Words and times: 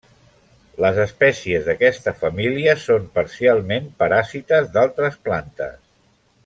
Les 0.85 0.95
espècies 1.03 1.67
d'aquesta 1.67 2.15
família 2.23 2.75
són 2.87 3.07
parcialment 3.19 3.89
paràsites 4.03 4.75
d'altres 4.79 5.25
plantes. 5.29 5.81